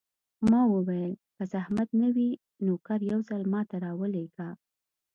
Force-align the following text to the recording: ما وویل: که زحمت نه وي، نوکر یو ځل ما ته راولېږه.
ما 0.51 0.61
وویل: 0.73 1.13
که 1.35 1.43
زحمت 1.53 1.89
نه 2.01 2.07
وي، 2.15 2.29
نوکر 2.65 2.99
یو 3.11 3.19
ځل 3.29 3.41
ما 3.53 3.61
ته 3.69 3.75
راولېږه. 3.85 4.49